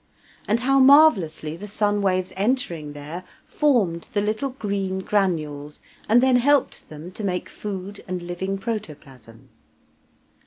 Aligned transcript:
And 0.47 0.61
how 0.61 0.79
marvellously 0.79 1.55
the 1.55 1.67
sun 1.67 2.01
waves 2.01 2.33
entering 2.35 2.93
there 2.93 3.23
formed 3.45 4.09
the 4.13 4.21
little 4.21 4.49
green 4.49 4.97
granules, 5.01 5.83
and 6.09 6.23
then 6.23 6.37
helped 6.37 6.89
them 6.89 7.11
to 7.11 7.23
make 7.23 7.47
food 7.47 8.03
and 8.07 8.23
living 8.23 8.57
protoplasm! 8.57 9.49